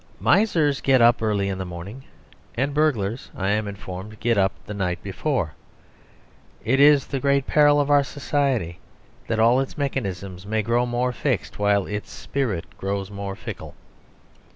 Misers 0.19 0.81
get 0.81 0.99
up 0.99 1.21
early 1.21 1.47
in 1.47 1.59
the 1.59 1.63
morning; 1.63 2.05
and 2.55 2.73
burglars, 2.73 3.29
I 3.37 3.49
am 3.49 3.67
informed, 3.67 4.19
get 4.19 4.35
up 4.35 4.51
the 4.65 4.73
night 4.73 5.03
before. 5.03 5.53
It 6.65 6.79
is 6.79 7.05
the 7.05 7.19
great 7.19 7.45
peril 7.45 7.79
of 7.79 7.91
our 7.91 8.01
society 8.03 8.79
that 9.27 9.37
all 9.39 9.59
its 9.59 9.77
mechanisms 9.77 10.43
may 10.43 10.63
grow 10.63 10.87
more 10.87 11.11
fixed 11.13 11.59
while 11.59 11.85
its 11.85 12.09
spirit 12.09 12.65
grows 12.79 13.11
more 13.11 13.35
fickle. 13.35 13.75